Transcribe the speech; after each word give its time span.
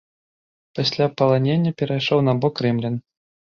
Пасля 0.79 1.05
паланення 1.19 1.75
перайшоў 1.83 2.19
на 2.31 2.37
бок 2.43 2.53
рымлян. 2.69 3.01